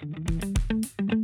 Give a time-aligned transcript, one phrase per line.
[0.00, 1.23] Thank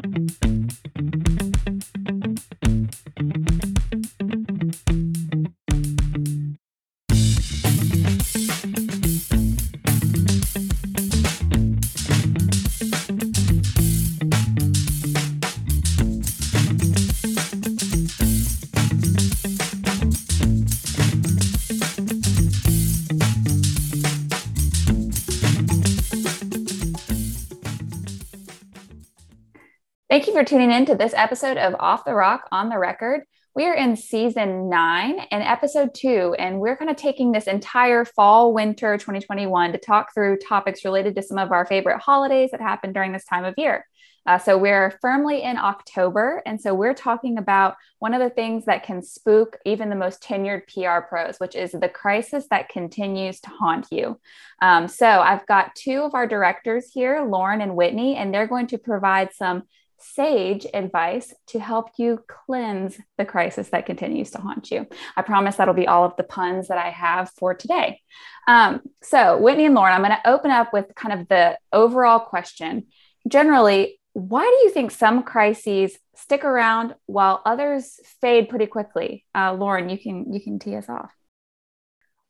[30.41, 33.25] for tuning in to this episode of Off the Rock on the Record.
[33.55, 38.07] We are in season nine and episode two, and we're kind of taking this entire
[38.07, 42.63] fall winter 2021 to talk through topics related to some of our favorite holidays that
[42.63, 43.85] happen during this time of year.
[44.27, 48.65] Uh, so we're firmly in October, and so we're talking about one of the things
[48.65, 53.41] that can spook even the most tenured PR pros, which is the crisis that continues
[53.41, 54.19] to haunt you.
[54.63, 58.69] Um, so I've got two of our directors here, Lauren and Whitney, and they're going
[58.69, 59.65] to provide some
[60.01, 64.87] sage advice to help you cleanse the crisis that continues to haunt you.
[65.17, 68.01] I promise that'll be all of the puns that I have for today.
[68.49, 72.21] Um, so, Whitney and Lauren, I'm going to open up with kind of the overall
[72.21, 72.87] question.
[73.29, 79.25] Generally, why do you think some crises stick around while others fade pretty quickly?
[79.35, 81.13] Uh, Lauren, you can you can tee us off.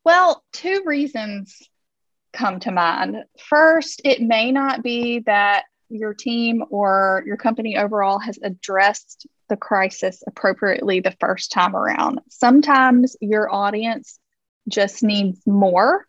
[0.03, 1.57] Well, two reasons
[2.33, 3.17] come to mind.
[3.37, 9.57] First, it may not be that your team or your company overall has addressed the
[9.57, 12.21] crisis appropriately the first time around.
[12.29, 14.17] Sometimes your audience
[14.67, 16.05] just needs more.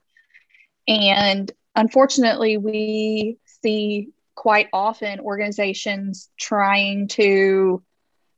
[0.87, 7.83] And unfortunately, we see quite often organizations trying to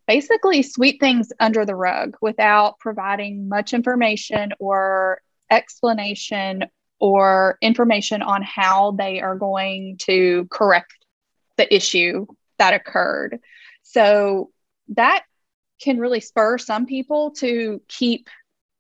[0.06, 5.20] basically sweep things under the rug without providing much information or
[5.50, 6.64] explanation
[6.98, 11.03] or information on how they are going to correct
[11.56, 12.26] the issue
[12.58, 13.40] that occurred.
[13.82, 14.50] So
[14.88, 15.24] that
[15.80, 18.28] can really spur some people to keep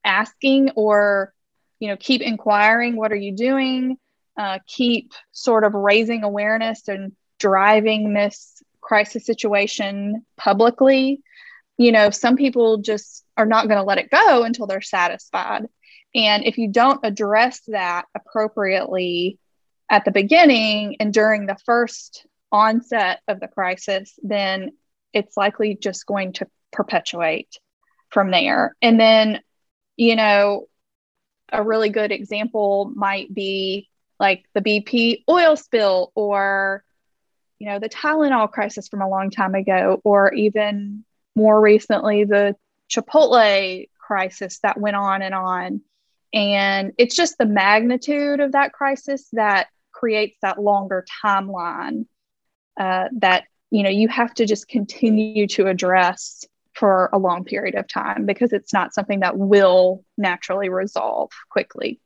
[0.04, 1.32] asking or
[1.80, 3.96] you know keep inquiring what are you doing?
[4.36, 11.22] Uh, keep sort of raising awareness and driving this crisis situation publicly.
[11.76, 15.66] You know some people just are not going to let it go until they're satisfied.
[16.14, 19.38] And if you don't address that appropriately
[19.90, 24.70] at the beginning and during the first onset of the crisis, then
[25.12, 27.58] it's likely just going to perpetuate
[28.10, 28.76] from there.
[28.80, 29.40] And then,
[29.96, 30.66] you know,
[31.52, 33.88] a really good example might be
[34.20, 36.84] like the BP oil spill or,
[37.58, 41.04] you know, the Tylenol crisis from a long time ago, or even
[41.34, 42.54] more recently, the
[42.88, 45.80] Chipotle crisis that went on and on.
[46.32, 52.06] And it's just the magnitude of that crisis that creates that longer timeline
[52.78, 57.76] uh, that you know you have to just continue to address for a long period
[57.76, 62.00] of time because it's not something that will naturally resolve quickly.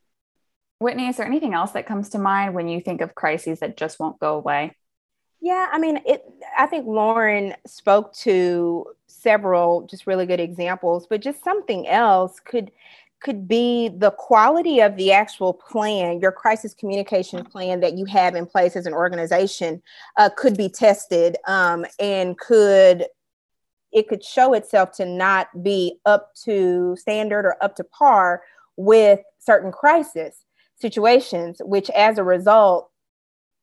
[0.78, 3.76] Whitney, is there anything else that comes to mind when you think of crises that
[3.76, 4.76] just won't go away?
[5.40, 6.22] Yeah, I mean, it.
[6.56, 12.70] I think Lauren spoke to several just really good examples, but just something else could
[13.20, 18.34] could be the quality of the actual plan, your crisis communication plan that you have
[18.34, 19.82] in place as an organization
[20.16, 23.06] uh, could be tested um, and could
[23.90, 28.42] it could show itself to not be up to standard or up to par
[28.76, 30.44] with certain crisis
[30.76, 32.90] situations, which as a result,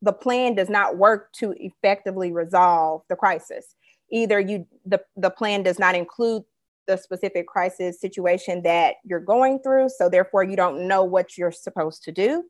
[0.01, 3.75] the plan does not work to effectively resolve the crisis.
[4.11, 6.43] Either you the, the plan does not include
[6.87, 9.89] the specific crisis situation that you're going through.
[9.89, 12.43] So, therefore, you don't know what you're supposed to do,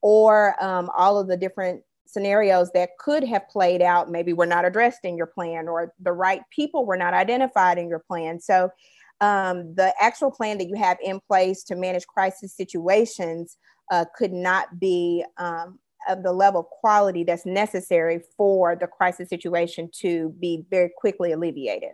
[0.00, 4.64] or um, all of the different scenarios that could have played out maybe were not
[4.64, 8.40] addressed in your plan, or the right people were not identified in your plan.
[8.40, 8.70] So,
[9.20, 13.56] um, the actual plan that you have in place to manage crisis situations
[13.90, 15.78] uh, could not be um,
[16.08, 21.32] of the level of quality that's necessary for the crisis situation to be very quickly
[21.32, 21.92] alleviated.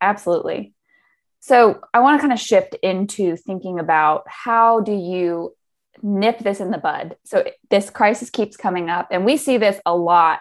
[0.00, 0.74] Absolutely.
[1.40, 5.54] So I want to kind of shift into thinking about how do you
[6.02, 7.16] nip this in the bud?
[7.24, 10.40] So this crisis keeps coming up, and we see this a lot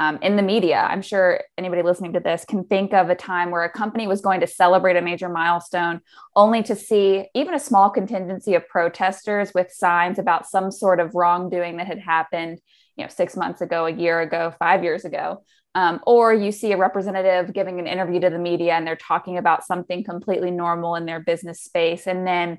[0.00, 0.78] um, in the media.
[0.78, 4.22] I'm sure anybody listening to this can think of a time where a company was
[4.22, 6.00] going to celebrate a major milestone,
[6.34, 11.14] only to see even a small contingency of protesters with signs about some sort of
[11.14, 12.58] wrongdoing that had happened,
[12.96, 15.44] you know, six months ago, a year ago, five years ago.
[15.74, 19.38] Um, or you see a representative giving an interview to the media and they're talking
[19.38, 22.08] about something completely normal in their business space.
[22.08, 22.58] And then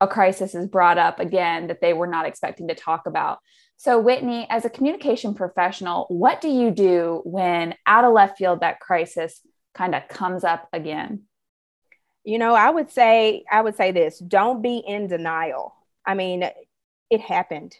[0.00, 3.38] a crisis is brought up again that they were not expecting to talk about.
[3.76, 8.60] So, Whitney, as a communication professional, what do you do when out of left field
[8.60, 9.40] that crisis
[9.74, 11.22] kind of comes up again?
[12.24, 15.74] You know, I would say, I would say this don't be in denial.
[16.06, 16.48] I mean,
[17.10, 17.76] it happened.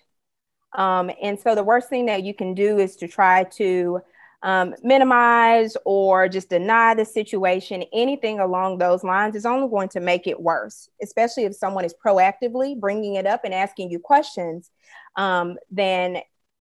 [0.76, 4.00] Um, and so the worst thing that you can do is to try to
[4.42, 10.00] um, minimize or just deny the situation, anything along those lines is only going to
[10.00, 14.70] make it worse, especially if someone is proactively bringing it up and asking you questions.
[15.16, 16.18] Um, then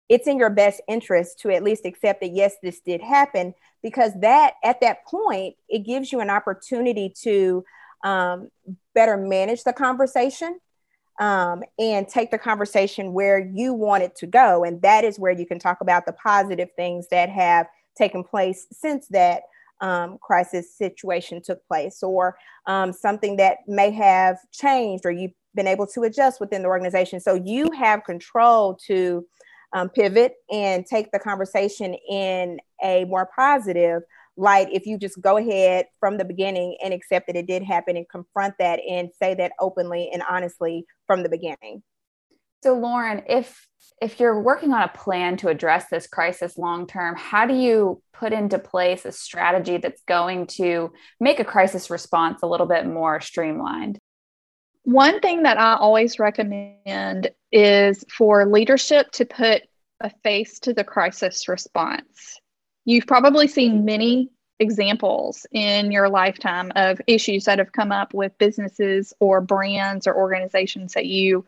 [0.09, 4.13] it's in your best interest to at least accept that, yes, this did happen, because
[4.21, 7.65] that at that point, it gives you an opportunity to
[8.05, 8.49] um,
[8.95, 10.59] better manage the conversation
[11.21, 14.65] um, and take the conversation where you want it to go.
[14.65, 18.67] And that is where you can talk about the positive things that have taken place
[18.73, 19.43] since that
[19.83, 22.37] um, crisis situation took place, or
[22.67, 27.21] um, something that may have changed, or you've been able to adjust within the organization.
[27.21, 29.27] So you have control to
[29.73, 34.03] um, pivot and take the conversation in a more positive
[34.41, 37.97] light if you just go ahead from the beginning and accept that it did happen
[37.97, 41.83] and confront that and say that openly and honestly from the beginning.
[42.63, 43.67] So Lauren, if
[44.03, 48.03] if you're working on a plan to address this crisis long term, how do you
[48.13, 52.87] put into place a strategy that's going to make a crisis response a little bit
[52.87, 53.99] more streamlined?
[54.85, 59.63] One thing that I always recommend is for leadership to put
[60.01, 62.41] a face to the crisis response.
[62.85, 68.37] You've probably seen many examples in your lifetime of issues that have come up with
[68.39, 71.47] businesses or brands or organizations that you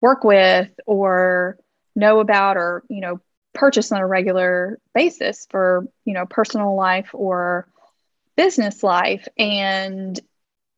[0.00, 1.58] work with or
[1.94, 3.20] know about or you know
[3.52, 7.68] purchase on a regular basis for you know personal life or
[8.36, 9.28] business life.
[9.38, 10.18] And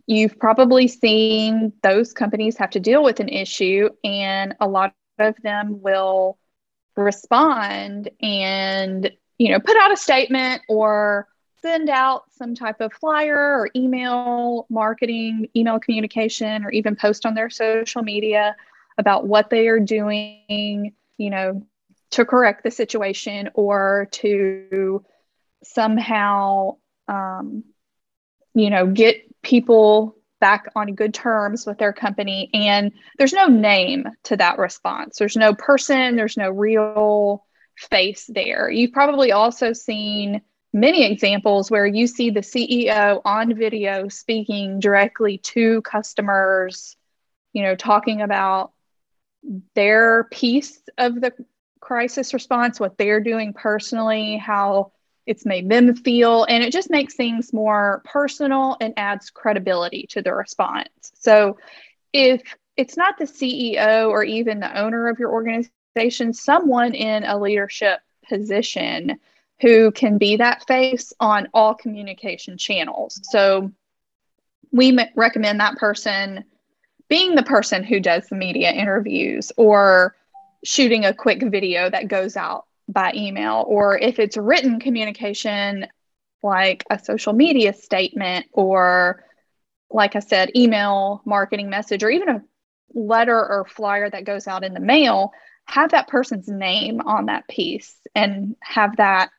[0.07, 5.37] you've probably seen those companies have to deal with an issue and a lot of
[5.43, 6.39] them will
[6.97, 11.27] respond and you know put out a statement or
[11.61, 17.35] send out some type of flyer or email marketing email communication or even post on
[17.35, 18.57] their social media
[18.99, 21.65] about what they are doing you know
[22.11, 25.05] to correct the situation or to
[25.63, 26.77] somehow
[27.09, 27.65] um,
[28.55, 32.51] you know get people back on good terms with their company.
[32.53, 35.17] And there's no name to that response.
[35.17, 36.17] There's no person.
[36.17, 37.47] There's no real
[37.77, 38.71] face there.
[38.71, 40.43] You've probably also seen
[40.73, 46.97] many examples where you see the ceo on video speaking directly to customers
[47.53, 48.73] you know talking about
[49.75, 51.31] their piece of the
[51.79, 54.91] crisis response what they're doing personally how
[55.27, 60.23] it's made them feel and it just makes things more personal and adds credibility to
[60.23, 61.13] the response.
[61.15, 61.59] So
[62.13, 62.43] if
[62.77, 65.73] it's not the ceo or even the owner of your organization
[66.33, 69.19] someone in a leadership position
[69.61, 73.21] who can be that face on all communication channels.
[73.31, 73.71] So
[74.73, 76.45] we recommend that person
[77.09, 80.17] being the person who does the media interviews or
[80.65, 85.87] shooting a quick video that goes out by email, or if it's written communication,
[86.43, 89.25] like a social media statement, or
[89.91, 92.43] like I said, email, marketing message, or even a
[92.95, 95.33] letter or flyer that goes out in the mail,
[95.73, 99.31] have that person's name on that piece and have that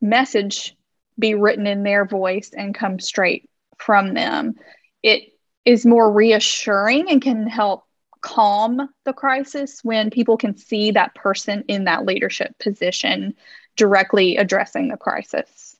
[0.00, 0.74] message
[1.18, 4.54] be written in their voice and come straight from them.
[5.02, 5.34] It
[5.66, 7.84] is more reassuring and can help
[8.22, 13.34] calm the crisis when people can see that person in that leadership position
[13.76, 15.76] directly addressing the crisis.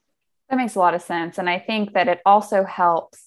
[0.51, 1.39] That makes a lot of sense.
[1.39, 3.24] And I think that it also helps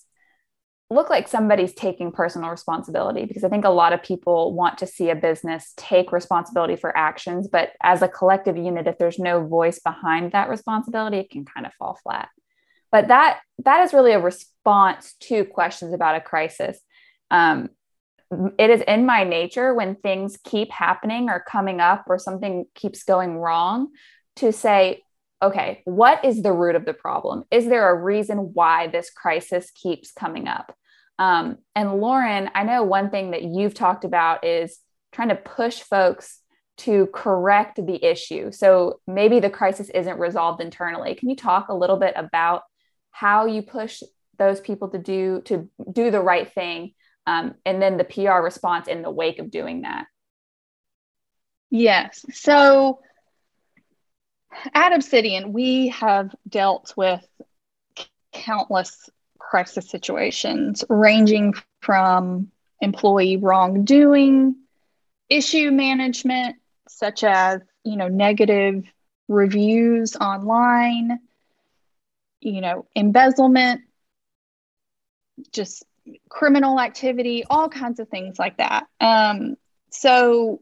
[0.90, 4.88] look like somebody's taking personal responsibility because I think a lot of people want to
[4.88, 7.50] see a business take responsibility for actions.
[7.50, 11.66] But as a collective unit, if there's no voice behind that responsibility, it can kind
[11.66, 12.30] of fall flat.
[12.92, 16.80] But that that is really a response to questions about a crisis.
[17.32, 17.70] Um,
[18.58, 23.04] it is in my nature when things keep happening or coming up or something keeps
[23.04, 23.90] going wrong
[24.38, 25.04] to say,
[25.42, 27.44] okay, what is the root of the problem?
[27.52, 30.76] Is there a reason why this crisis keeps coming up?
[31.20, 34.80] Um, and Lauren, I know one thing that you've talked about is
[35.12, 36.40] trying to push folks
[36.78, 38.52] to correct the issue.
[38.52, 41.16] So maybe the crisis isn't resolved internally.
[41.16, 42.64] Can you talk a little bit about
[43.10, 44.04] how you push
[44.38, 46.94] those people to do to do the right thing
[47.26, 50.06] um, and then the PR response in the wake of doing that.
[51.70, 52.26] Yes.
[52.32, 53.00] So
[54.74, 57.26] at Obsidian, we have dealt with
[58.34, 62.52] countless crisis situations ranging from
[62.82, 64.56] employee wrongdoing,
[65.30, 68.84] issue management, such as, you know, negative
[69.28, 71.20] reviews online,
[72.40, 73.82] you know, embezzlement,
[75.52, 75.84] just
[76.30, 78.88] criminal activity, all kinds of things like that.
[79.00, 79.58] Um,
[79.90, 80.62] so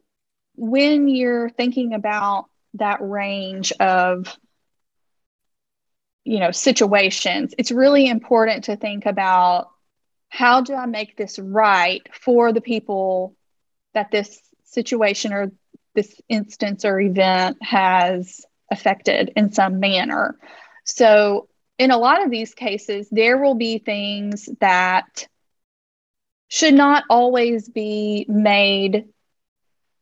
[0.55, 4.37] when you're thinking about that range of
[6.23, 9.69] you know situations it's really important to think about
[10.29, 13.35] how do i make this right for the people
[13.93, 15.51] that this situation or
[15.95, 20.37] this instance or event has affected in some manner.
[20.83, 21.47] So
[21.79, 25.27] in a lot of these cases there will be things that
[26.47, 29.05] should not always be made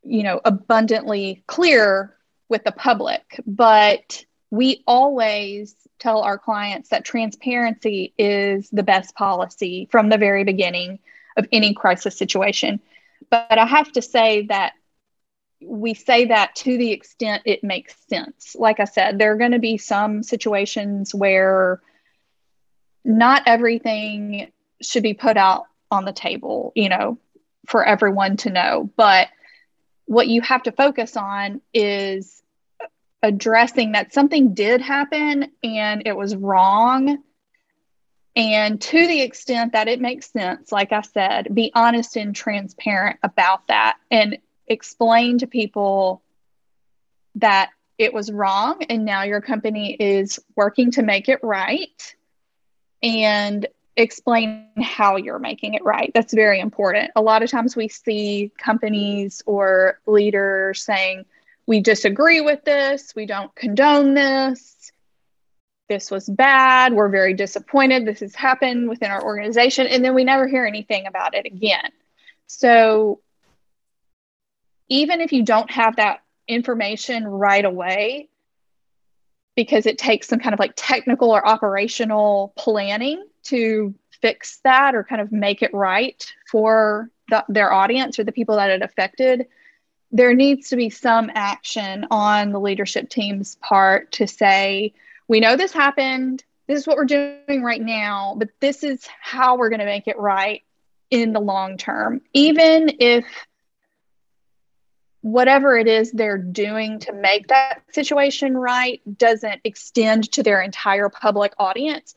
[0.04, 2.16] you know abundantly clear
[2.54, 9.88] with the public but we always tell our clients that transparency is the best policy
[9.90, 11.00] from the very beginning
[11.38, 12.80] of any crisis situation.
[13.32, 14.74] But i have to say that
[15.66, 18.56] we say that to the extent it makes sense.
[18.60, 21.82] Like i said there are going to be some situations where
[23.04, 24.52] not everything
[24.84, 27.18] should be put out on the table you know
[27.66, 28.92] for everyone to know.
[28.96, 29.30] But
[30.06, 32.43] what you have to focus on is
[33.24, 37.24] addressing that something did happen and it was wrong.
[38.36, 43.20] And to the extent that it makes sense, like I said, be honest and transparent
[43.24, 44.38] about that and
[44.68, 46.22] explain to people
[47.36, 52.16] that it was wrong and now your company is working to make it right.
[53.02, 53.66] And
[53.96, 56.12] explain how you're making it right.
[56.14, 57.12] That's very important.
[57.16, 61.26] A lot of times we see companies or leaders saying,
[61.66, 64.92] we disagree with this, we don't condone this,
[65.90, 70.24] this was bad, we're very disappointed, this has happened within our organization, and then we
[70.24, 71.92] never hear anything about it again.
[72.48, 73.22] So
[74.90, 78.30] even if you don't have that information right away,
[79.56, 85.04] because it takes some kind of like technical or operational planning to fix that or
[85.04, 89.48] kind of make it right for the, their audience or the people that it affected
[90.14, 94.94] there needs to be some action on the leadership team's part to say
[95.28, 96.44] we know this happened.
[96.68, 100.08] This is what we're doing right now but this is how we're going to make
[100.08, 100.64] it right
[101.10, 102.22] in the long term.
[102.34, 103.26] Even if
[105.22, 111.08] whatever it is they're doing to make that situation right doesn't extend to their entire
[111.08, 112.14] public audience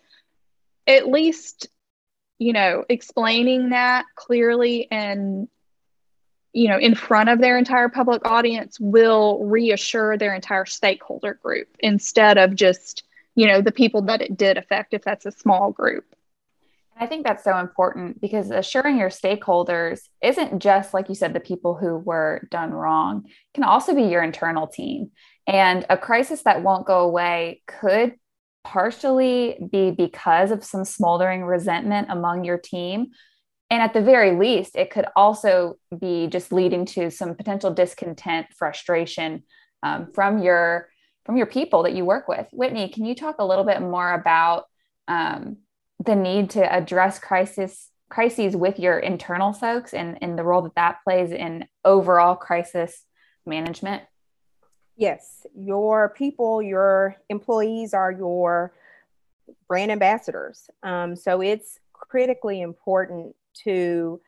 [0.89, 1.69] at least
[2.41, 5.47] you know explaining that clearly and
[6.57, 11.69] you know in front of their entire public audience will reassure their entire stakeholder group
[11.81, 15.71] instead of just you know the people that it did affect if that's a small
[15.71, 16.05] group
[16.99, 21.41] I think that's so important because assuring your stakeholders isn't just, like you said, the
[21.41, 25.11] people who were done wrong, it can also be your internal team.
[25.47, 28.15] And a crisis that won't go away could
[28.65, 33.09] partially be because of some smoldering resentment among your team.
[33.69, 38.47] And at the very least, it could also be just leading to some potential discontent,
[38.57, 39.43] frustration
[39.83, 40.89] um, from your
[41.25, 42.47] from your people that you work with.
[42.53, 44.67] Whitney, can you talk a little bit more about
[45.09, 45.57] um,
[46.05, 50.77] the need to address crisis crises with your internal folks and, and the role that
[50.77, 53.03] that plays in overall crisis
[53.45, 54.05] management?
[54.97, 58.73] Yes, your people, your employees are your
[59.69, 60.71] brand ambassadors.
[60.83, 64.21] Um, so it's critically important to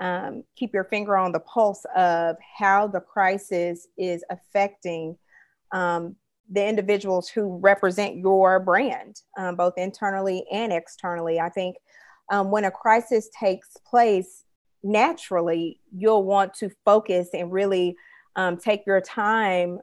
[0.00, 5.16] um, keep your finger on the pulse of how the crisis is affecting
[5.72, 6.16] um,
[6.50, 11.40] the individuals who represent your brand, um, both internally and externally.
[11.40, 11.76] I think
[12.30, 14.44] um, when a crisis takes place,
[14.82, 17.96] naturally, you'll want to focus and really
[18.36, 19.80] um, take your time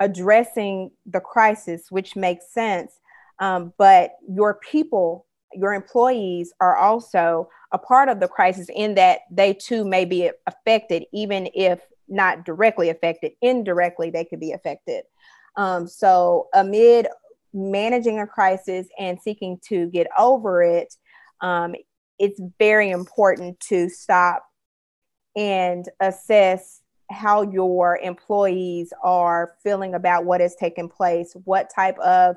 [0.00, 3.00] addressing the crisis, which makes sense.
[3.38, 9.20] Um, but your people, your employees are also a part of the crisis in that
[9.30, 15.04] they too may be affected, even if not directly affected, indirectly, they could be affected.
[15.56, 17.08] Um, so, amid
[17.52, 20.94] managing a crisis and seeking to get over it,
[21.40, 21.74] um,
[22.18, 24.44] it's very important to stop
[25.34, 32.36] and assess how your employees are feeling about what has taken place, what type of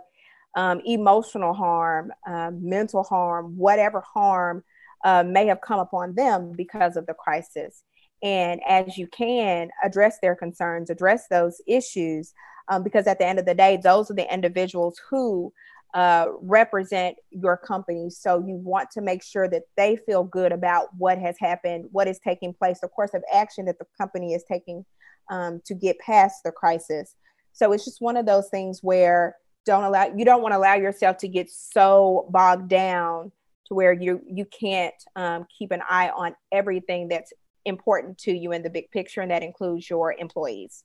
[0.55, 4.63] um, emotional harm, um, mental harm, whatever harm
[5.03, 7.83] uh, may have come upon them because of the crisis.
[8.21, 12.33] And as you can, address their concerns, address those issues,
[12.67, 15.53] um, because at the end of the day, those are the individuals who
[15.93, 18.09] uh, represent your company.
[18.09, 22.07] So you want to make sure that they feel good about what has happened, what
[22.07, 24.85] is taking place, the course of action that the company is taking
[25.31, 27.15] um, to get past the crisis.
[27.53, 29.35] So it's just one of those things where
[29.65, 33.31] don't allow you don't want to allow yourself to get so bogged down
[33.67, 37.31] to where you you can't um, keep an eye on everything that's
[37.65, 40.83] important to you in the big picture, and that includes your employees.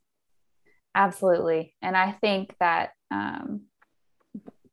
[0.95, 3.63] Absolutely, and I think that um,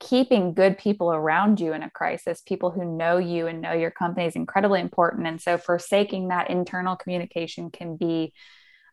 [0.02, 3.92] keeping good people around you in a crisis, people who know you and know your
[3.92, 5.28] company, is incredibly important.
[5.28, 8.34] And so, forsaking that internal communication can be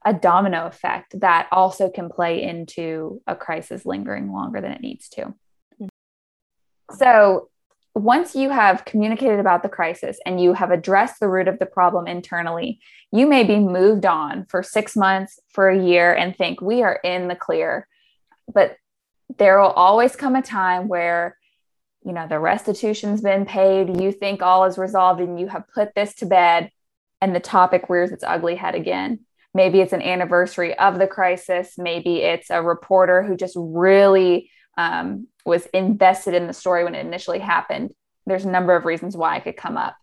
[0.05, 5.09] a domino effect that also can play into a crisis lingering longer than it needs
[5.11, 5.35] to.
[6.97, 7.51] So,
[7.95, 11.67] once you have communicated about the crisis and you have addressed the root of the
[11.67, 16.61] problem internally, you may be moved on for six months, for a year, and think
[16.61, 17.89] we are in the clear.
[18.53, 18.77] But
[19.37, 21.37] there will always come a time where,
[22.05, 25.95] you know, the restitution's been paid, you think all is resolved, and you have put
[25.95, 26.71] this to bed,
[27.21, 29.21] and the topic rears its ugly head again.
[29.55, 31.75] Maybe it's an anniversary of the crisis.
[31.79, 37.05] Maybe it's a reporter who just really um, was invested in the story when it
[37.05, 37.91] initially happened.
[38.27, 39.97] There's a number of reasons why it could come up.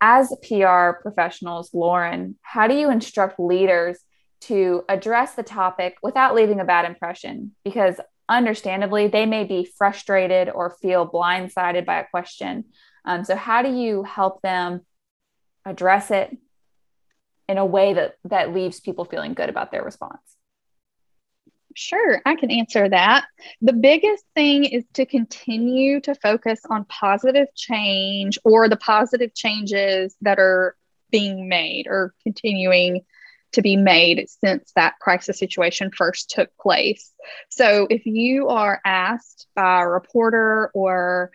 [0.00, 3.98] As PR professionals, Lauren, how do you instruct leaders
[4.42, 7.52] to address the topic without leaving a bad impression?
[7.64, 12.64] Because understandably, they may be frustrated or feel blindsided by a question.
[13.04, 14.82] Um, so, how do you help them
[15.64, 16.36] address it
[17.48, 20.20] in a way that that leaves people feeling good about their response?
[21.74, 23.26] Sure, I can answer that.
[23.60, 30.16] The biggest thing is to continue to focus on positive change or the positive changes
[30.22, 30.74] that are
[31.10, 33.02] being made or continuing
[33.52, 37.12] to be made since that crisis situation first took place.
[37.50, 41.30] So, if you are asked by a reporter or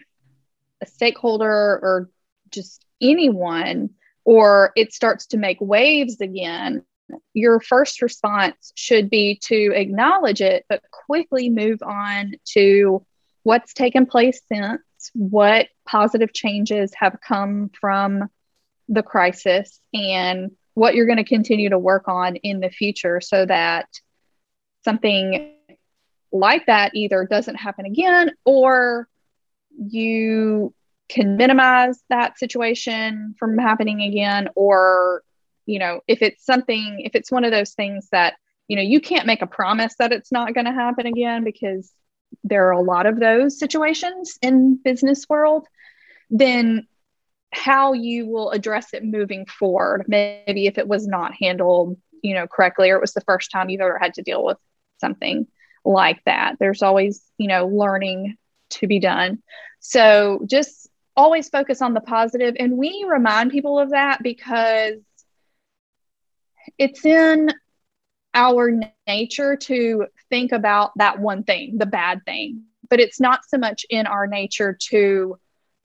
[0.81, 2.09] a stakeholder or
[2.49, 3.91] just anyone
[4.25, 6.83] or it starts to make waves again,
[7.33, 13.05] your first response should be to acknowledge it, but quickly move on to
[13.43, 14.81] what's taken place since,
[15.13, 18.29] what positive changes have come from
[18.87, 23.45] the crisis, and what you're going to continue to work on in the future so
[23.45, 23.87] that
[24.83, 25.53] something
[26.31, 29.07] like that either doesn't happen again or
[29.77, 30.73] you
[31.11, 35.23] can minimize that situation from happening again or
[35.65, 38.35] you know if it's something if it's one of those things that
[38.67, 41.91] you know you can't make a promise that it's not going to happen again because
[42.43, 45.67] there are a lot of those situations in business world
[46.29, 46.87] then
[47.53, 52.47] how you will address it moving forward maybe if it was not handled you know
[52.47, 54.57] correctly or it was the first time you've ever had to deal with
[54.99, 55.45] something
[55.83, 56.55] like that.
[56.59, 58.37] There's always you know learning
[58.71, 59.41] to be done.
[59.79, 60.80] So just
[61.15, 64.95] always focus on the positive and we remind people of that because
[66.77, 67.49] it's in
[68.33, 68.71] our
[69.07, 72.63] nature to think about that one thing the bad thing.
[72.89, 75.37] But it's not so much in our nature to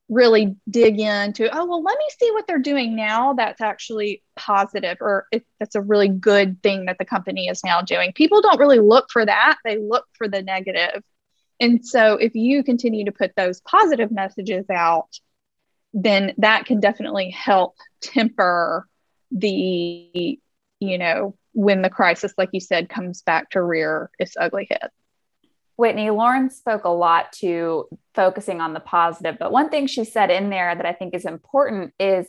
[0.09, 4.97] really dig into oh well let me see what they're doing now that's actually positive
[5.01, 8.13] or if that's a really good thing that the company is now doing.
[8.13, 9.59] People don't really look for that.
[9.65, 11.03] They look for the negative
[11.61, 15.09] and so if you continue to put those positive messages out
[15.95, 18.87] then that can definitely help temper
[19.31, 20.39] the
[20.81, 24.91] you know when the crisis like you said comes back to rear its ugly head
[25.77, 30.31] Whitney, Lauren spoke a lot to focusing on the positive, but one thing she said
[30.31, 32.27] in there that I think is important is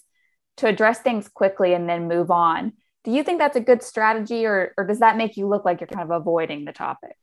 [0.58, 2.74] to address things quickly and then move on.
[3.04, 5.80] Do you think that's a good strategy, or, or does that make you look like
[5.80, 7.16] you're kind of avoiding the topic?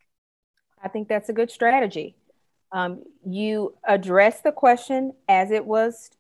[0.84, 2.14] I think that's a good strategy.
[2.70, 6.10] Um, you address the question as it was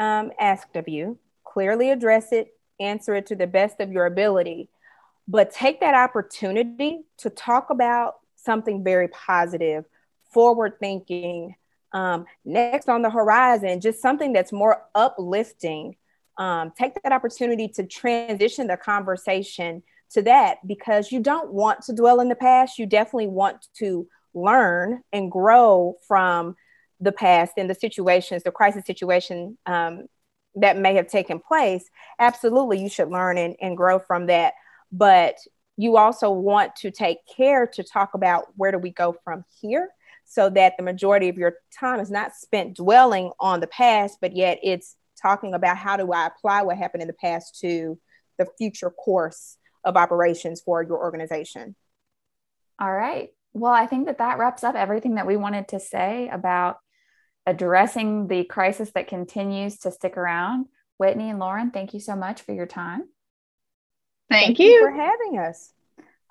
[0.00, 4.70] um, asked of you, clearly address it, answer it to the best of your ability,
[5.28, 9.84] but take that opportunity to talk about something very positive,
[10.32, 11.54] forward thinking,
[11.92, 15.96] um, next on the horizon, just something that's more uplifting.
[16.38, 21.92] Um, take that opportunity to transition the conversation to that because you don't want to
[21.92, 22.78] dwell in the past.
[22.78, 26.56] You definitely want to learn and grow from
[27.00, 30.06] the past and the situations, the crisis situation um,
[30.54, 31.88] that may have taken place.
[32.18, 34.54] Absolutely, you should learn and, and grow from that.
[34.92, 35.36] But
[35.76, 39.90] you also want to take care to talk about where do we go from here
[40.24, 44.34] so that the majority of your time is not spent dwelling on the past, but
[44.34, 47.98] yet it's talking about how do I apply what happened in the past to
[48.38, 51.74] the future course of operations for your organization.
[52.78, 53.30] All right.
[53.54, 56.76] Well, I think that that wraps up everything that we wanted to say about
[57.46, 60.66] addressing the crisis that continues to stick around.
[60.98, 63.04] Whitney and Lauren, thank you so much for your time.
[64.28, 64.66] Thank, Thank you.
[64.66, 65.72] you for having us.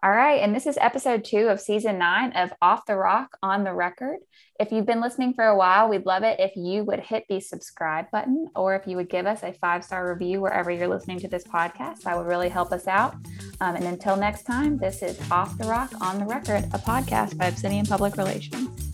[0.05, 0.39] All right.
[0.39, 4.17] And this is episode two of season nine of Off the Rock on the Record.
[4.59, 7.39] If you've been listening for a while, we'd love it if you would hit the
[7.39, 11.17] subscribe button or if you would give us a five star review wherever you're listening
[11.21, 12.01] to this podcast.
[12.01, 13.15] That would really help us out.
[13.61, 17.35] Um, and until next time, this is Off the Rock on the Record, a podcast
[17.39, 18.84] by Obsidian Public Relations.